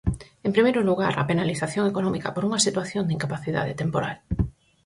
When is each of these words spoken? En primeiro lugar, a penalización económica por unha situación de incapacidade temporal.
En 0.47 0.51
primeiro 0.55 0.81
lugar, 0.89 1.13
a 1.15 1.23
penalización 1.31 1.85
económica 1.87 2.33
por 2.35 2.43
unha 2.47 2.63
situación 2.67 3.03
de 3.05 3.15
incapacidade 3.17 3.77
temporal. 3.81 4.15